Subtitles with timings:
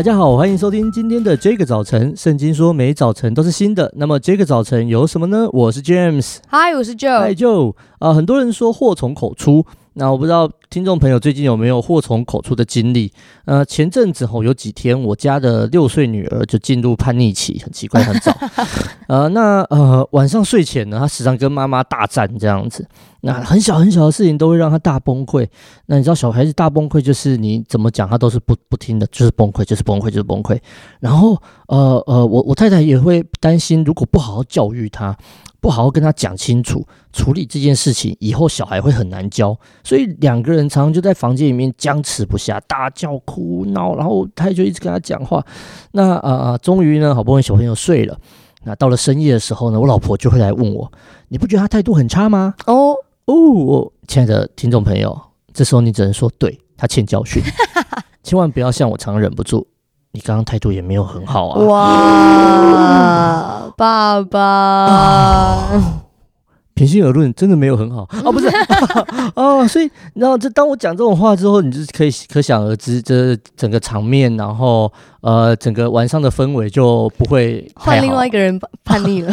[0.00, 2.16] 大家好，欢迎收听今天的这个早晨。
[2.16, 5.46] 圣经说每早晨都是新的，那么这个早晨有什么呢？
[5.52, 7.74] 我是 James，嗨，我是 Joe，嗨 Joe。
[7.98, 9.66] 啊，很多人说祸从口出。
[9.94, 13.12] 那我不知道听众朋友最近有没有祸从口出的经历？
[13.44, 18.32] 呃，前阵子吼有几天，我家的六岁女儿就进入叛逆期，很奇怪，很早。
[19.08, 22.86] 呃，那呃晚上睡前呢，她时常跟妈妈大战这样子。
[23.22, 25.46] 那很小很小的事情都会让她大崩溃。
[25.86, 30.56] 那你知道小孩子大崩溃就是你怎么讲她都是不不听的，就是崩溃，就是崩溃，就是崩溃。
[31.00, 31.36] 然后
[31.66, 35.16] 呃呃，我我太太也会担心，如果不好好教育她。
[35.60, 45.44] 不好好跟他讲清楚，处理这件事情，以后小孩会很难教，所以两个人常常就在房间里面僵持不下，大叫哭闹，然后他就一直跟他讲话。
[45.92, 48.18] 那啊啊，终于呢，好不容易小朋友睡了。
[48.64, 50.90] 那到了深夜的时候呢，我老婆就会来问我
[51.28, 52.94] ：“你不觉得他态度很差吗？”哦
[53.26, 55.18] 哦，亲爱的听众朋友，
[55.54, 57.42] 这时候你只能说：“对，他欠教训，
[58.22, 59.66] 千万不要像我常常忍不住。”
[60.12, 61.60] 你刚刚态度也没有很好啊！
[61.66, 66.02] 哇，爸爸，啊、
[66.76, 68.30] 平心而论，真的没有很好 哦！
[68.30, 68.46] 不是
[69.34, 74.92] 哦，所以然后这当我讲这种话之后，你就可以可想而知，这整个场面，然后
[75.22, 79.32] 呃，整个晚上的氛围就不会换另外一个人叛逆了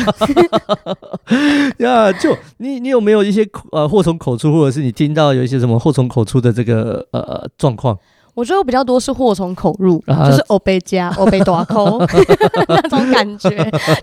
[1.80, 2.09] 呀。
[2.14, 8.00] 就你，你有没有一些呃祸从口出，或者是你听到有一些什么祸从口出的这个呃状况？
[8.38, 12.00] 我觉得我比较多是祸从口入，啊、就是欧贝加、欧贝大口
[12.70, 13.50] 那种感觉，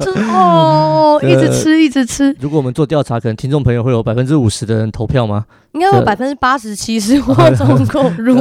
[0.00, 2.34] 就是哦，一直吃，一直吃。
[2.40, 5.44] 如果我们做调查，可能听众朋友会有百分之五十的人投票吗？
[5.70, 8.34] 应该有百分之八十七是 祸从口入。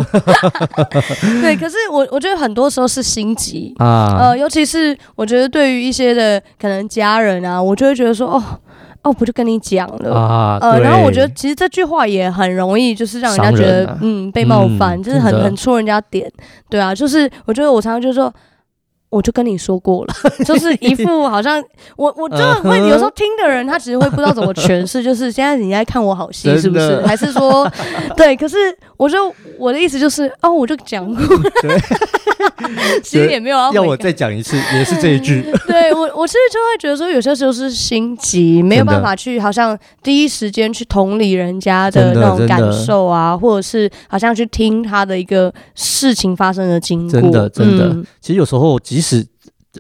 [1.42, 8.44] 对，可是我我觉得很多时候是心急啊，呃，尤其是我觉得对于一些的可能家人啊，我就会觉得说哦。
[9.04, 10.58] 哦，不就跟你讲了啊？
[10.62, 16.32] 呃，然后我觉得其实这句话也很容易，就是让人家觉得、啊、嗯被冒犯，嗯、就是很很戳人家点，
[16.70, 18.34] 对啊，就是我觉得我常常就说。
[19.14, 20.14] 我就跟你说过了，
[20.44, 21.64] 就是一副好像
[21.96, 27.00] 我我真的会有时候听的人，他其实会不知道怎么诠释，就是现在你在看我好戏是不是？
[27.06, 27.72] 还是说
[28.18, 28.36] 对？
[28.36, 28.58] 可是
[28.98, 31.44] 我就我的意思就是哦，我就讲过了，
[33.04, 35.44] 其实也没有要要我再讲一次，也是这一句。
[35.68, 47.22] 对我我其实就会觉得说，有些时候是心急，没有办法去好像第一时间去同理人家的那种感受啊，或者是好像去听他的一个事情发生的经过。
[47.22, 49.20] 真的真的，嗯、其实有时候即使。
[49.20, 49.28] 是，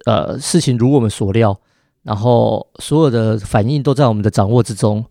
[0.05, 1.55] 呃，事情如我们所料，
[2.01, 5.05] 然后所有的反应都在我们的掌握之中。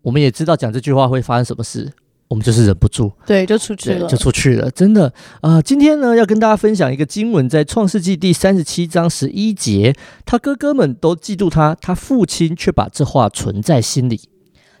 [0.00, 1.92] 我们也知道讲这句话会发生什么事，
[2.28, 4.70] 我们就是忍不住，对，就出去了，就出去了。
[4.70, 5.06] 真的
[5.40, 9.92] 啊，呃，今天呢，要跟大家分享一个经文，在创世纪第三十七章十一节，
[10.24, 14.20] 他哥哥们都嫉妒他，他父亲却把这话存在心里。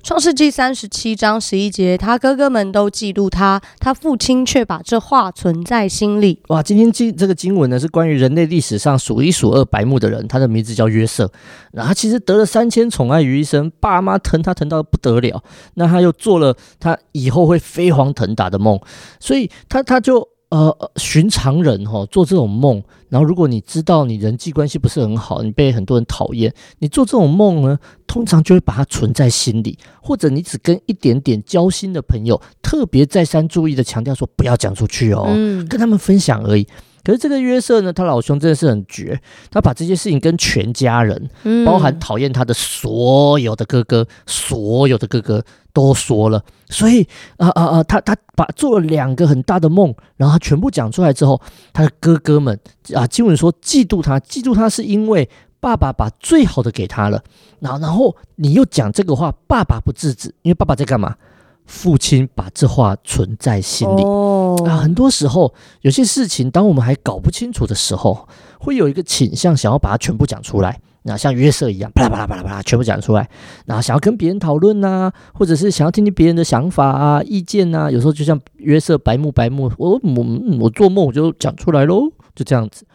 [0.02, 6.40] 创世纪三十七章十一节，他哥哥们都嫉妒他，他父亲却把这话存在心里。
[6.48, 11.30] 哇，今天经这个经文呢，是关于人类历史上数一数二白目的人，他的名字叫约瑟。
[11.70, 15.40] 那他其实得了三千宠爱于一身，爸妈疼他疼到不得了。
[15.74, 18.80] 那他又做了他以后会飞黄腾达的梦，
[19.20, 20.31] 所以他他就。
[20.52, 36.66] 呃，寻常人哈、哦、做这种梦，然后如果你知道你人际关系不是很好，你被很多人讨厌，你做这种梦呢，通常就会把它存在心里，或者你只跟一点点交心的朋友特别再三注意的强调说不要讲出去哦，嗯、跟他们分享而已。
[37.04, 39.20] 可是这个约瑟呢，他老兄真的是很绝，
[39.50, 46.44] 他把这些事情跟全家人，嗯、包含讨厌他的所有的哥哥，所有的哥哥都说了。
[46.68, 51.40] 所以啊啊啊，他他把做了两个很大的梦，然后他全部讲出来之后，
[51.72, 52.58] 他的哥哥们
[52.94, 55.28] 啊，经文说嫉妒他，嫉妒他是因为
[55.60, 57.22] 爸爸把最好的给他了。
[57.60, 61.16] 然后然后你又讲这个话，爸爸不制止，因为爸爸在干嘛？
[61.64, 64.02] 父亲把这话存在心里。
[64.02, 64.31] 哦、
[64.64, 68.28] 啊，很多时候有些事情，当我们还搞不清楚的时候，
[68.58, 70.80] 会有一个倾向，想要把它全部讲出来。
[71.04, 73.28] 那像约瑟一样，啪啦啪啦啪啦啪啦，全部讲出来。
[73.66, 77.90] 然后想要跟别人讨论呐，或者是想要听听别人的想法啊、意见呐。
[77.90, 80.26] 有时候就像约瑟白目白目，我我
[80.60, 82.86] 我做梦我就讲出来喽，就这样子。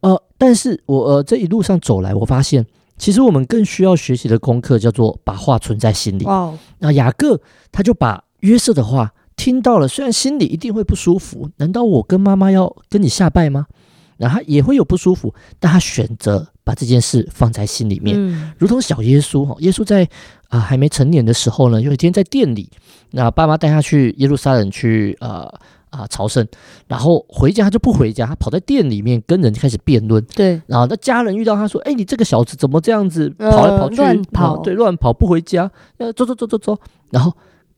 [0.00, 2.66] 呃，但是我呃这一路上走来，我发现。
[2.98, 6.24] 其实我们更需要学习的功课叫做把话存在心里。
[6.24, 7.40] 哦，那雅各
[7.72, 13.66] 他就把约瑟的话听到了，虽然心里一定会不舒服，难道我跟妈妈要跟你下拜吗？
[14.18, 20.04] 那他也会有不舒服，但他选择把这件事放在心里面，嗯、如同小耶稣哈，耶稣在
[20.48, 22.70] 啊、呃、还没成年的时候呢，有一天在店里，
[23.10, 25.52] 那爸妈带他去耶路撒冷去呃。
[25.92, 26.48] 啊，朝圣，
[26.88, 30.24] 然后回家他就不回家，他跑在店里面跟人开始辩论。
[30.34, 34.00] 对，然后那家人遇到他说：“哎，你这个小子怎么这样子跑来跑去？
[34.00, 35.70] 呃、乱跑，对，乱跑不回家。
[35.98, 36.78] 要走走走走走。”
[37.12, 37.30] 然后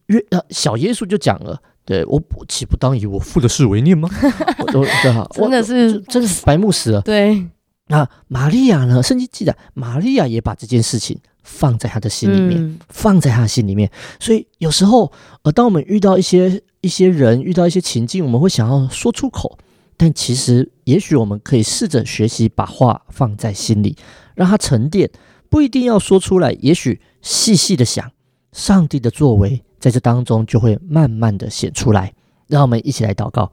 [0.06, 4.08] 约呃小耶稣就讲了，对，我岂不当以我父的事为念吗？
[4.58, 7.00] 我都对哈，真的是真的是白目死了。
[7.02, 7.46] 对，
[7.88, 9.02] 那玛利亚呢？
[9.02, 13.90] 圣经记载，玛利亚也把这件事情放在他的心里面，嗯、放在他的心里面。
[14.18, 15.12] 所以有时候，
[15.42, 19.58] 呃，当我们遇到一些一些人，遇到一些情境，我们会想要说出口，
[19.96, 23.96] 但其实，也许我们可以试着学习把话放在心里，
[24.34, 25.10] 让它沉淀，
[25.50, 26.52] 不一定要说出来。
[26.60, 28.10] 也许细细的想，
[28.52, 32.14] 上帝的作为在这当中就会慢慢的显出来。
[32.46, 33.52] 让我们一起来祷告。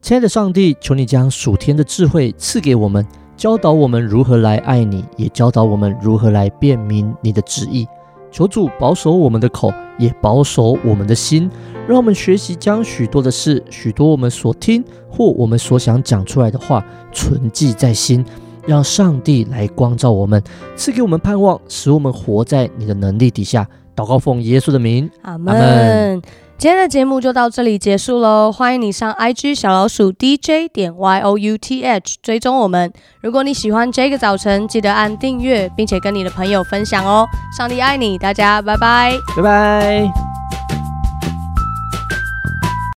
[0.00, 3.06] 亲爱的上帝，求你将属天的智慧赐给我们，
[3.36, 7.86] 教导我们如何来爱你，也教导我们如何来辨明你的旨意。
[8.32, 11.50] 求主保守我们的口，也保守我们的心，
[11.86, 16.82] 让我们学习将许多的事、许多我们所听或我们所想讲出来的话
[17.12, 18.24] 存记在心，
[18.66, 20.42] 让上帝来光照我们，
[20.76, 23.68] 赐给我们盼望，使我们活在你的能力底下。
[24.00, 26.22] 祷告奉耶稣的名，阿门。
[26.56, 32.90] 今天的节目就到这里结束喽，欢迎你上 IG 小老鼠 DJ 点 YOUTH 追踪我们。
[33.22, 37.26] 如果你喜欢这个早晨，记得按订阅，并且跟你的朋友分享哦。
[37.56, 40.29] 上帝爱你，大家拜拜，拜拜。